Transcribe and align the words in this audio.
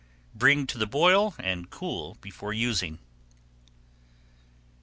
Bring 0.33 0.65
to 0.65 0.79
the 0.79 0.87
boil 0.87 1.35
and 1.37 1.69
cool 1.69 2.17
before 2.21 2.53
using. 2.53 2.97